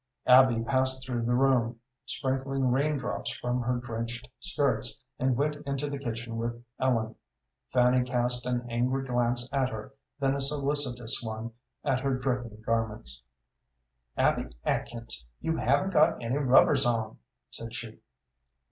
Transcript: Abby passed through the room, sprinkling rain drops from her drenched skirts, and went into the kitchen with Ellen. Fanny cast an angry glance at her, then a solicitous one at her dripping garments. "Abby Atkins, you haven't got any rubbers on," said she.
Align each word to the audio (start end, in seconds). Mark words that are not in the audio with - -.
Abby 0.25 0.63
passed 0.63 1.05
through 1.05 1.21
the 1.21 1.35
room, 1.35 1.79
sprinkling 2.07 2.71
rain 2.71 2.97
drops 2.97 3.35
from 3.37 3.61
her 3.61 3.77
drenched 3.77 4.27
skirts, 4.39 5.03
and 5.19 5.35
went 5.37 5.57
into 5.67 5.87
the 5.91 5.99
kitchen 5.99 6.37
with 6.37 6.59
Ellen. 6.79 7.13
Fanny 7.71 8.03
cast 8.03 8.47
an 8.47 8.67
angry 8.67 9.05
glance 9.05 9.47
at 9.53 9.69
her, 9.69 9.93
then 10.19 10.35
a 10.35 10.41
solicitous 10.41 11.21
one 11.21 11.51
at 11.83 11.99
her 11.99 12.17
dripping 12.17 12.63
garments. 12.65 13.27
"Abby 14.17 14.49
Atkins, 14.65 15.27
you 15.39 15.57
haven't 15.57 15.93
got 15.93 16.19
any 16.19 16.37
rubbers 16.37 16.87
on," 16.87 17.19
said 17.51 17.75
she. 17.75 17.99